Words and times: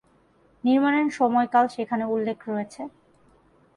নির্মাণের 0.63 1.07
সময়কাল 1.11 1.65
সেখানে 1.67 2.03
উল্লেখ 2.05 2.37
রয়েছে। 2.47 2.81